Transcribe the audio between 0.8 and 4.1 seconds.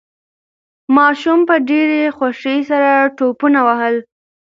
ماشوم په ډېرې خوښۍ سره ټوپونه وهل.